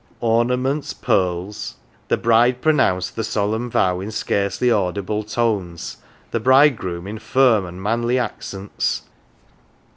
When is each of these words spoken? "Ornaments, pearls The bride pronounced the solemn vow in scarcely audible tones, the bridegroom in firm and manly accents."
"Ornaments, 0.19 0.93
pearls 0.93 1.75
The 2.07 2.17
bride 2.17 2.59
pronounced 2.59 3.15
the 3.15 3.23
solemn 3.23 3.69
vow 3.69 3.99
in 3.99 4.09
scarcely 4.09 4.71
audible 4.71 5.21
tones, 5.23 5.97
the 6.31 6.39
bridegroom 6.39 7.05
in 7.05 7.19
firm 7.19 7.67
and 7.67 7.79
manly 7.79 8.17
accents." 8.17 9.03